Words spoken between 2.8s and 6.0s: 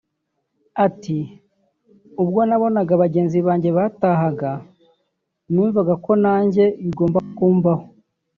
bagenzi banjye bataha numvaga